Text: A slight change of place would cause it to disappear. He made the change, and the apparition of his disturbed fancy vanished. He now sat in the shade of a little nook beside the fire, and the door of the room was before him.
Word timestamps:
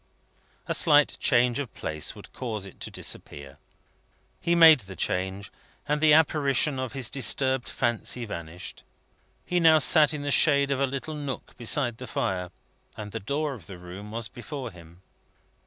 A 0.67 0.73
slight 0.73 1.15
change 1.19 1.59
of 1.59 1.71
place 1.75 2.15
would 2.15 2.33
cause 2.33 2.65
it 2.65 2.79
to 2.79 2.89
disappear. 2.89 3.59
He 4.39 4.55
made 4.55 4.79
the 4.79 4.95
change, 4.95 5.51
and 5.87 6.01
the 6.01 6.11
apparition 6.11 6.79
of 6.79 6.93
his 6.93 7.07
disturbed 7.07 7.69
fancy 7.69 8.25
vanished. 8.25 8.83
He 9.45 9.59
now 9.59 9.77
sat 9.77 10.11
in 10.15 10.23
the 10.23 10.31
shade 10.31 10.71
of 10.71 10.79
a 10.79 10.87
little 10.87 11.13
nook 11.13 11.55
beside 11.55 11.97
the 11.97 12.07
fire, 12.07 12.49
and 12.97 13.11
the 13.11 13.19
door 13.19 13.53
of 13.53 13.67
the 13.67 13.77
room 13.77 14.09
was 14.09 14.27
before 14.27 14.71
him. 14.71 15.03